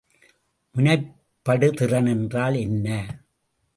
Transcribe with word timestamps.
முனைப்படுதிறன் 0.75 2.07
என்றால் 2.07 2.55
என்ன? 2.55 2.87